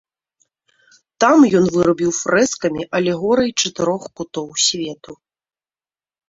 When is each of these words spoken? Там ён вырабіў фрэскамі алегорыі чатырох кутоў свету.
Там 1.23 1.43
ён 1.59 1.65
вырабіў 1.75 2.11
фрэскамі 2.21 2.87
алегорыі 3.01 3.51
чатырох 3.65 4.09
кутоў 4.21 4.47
свету. 4.65 5.11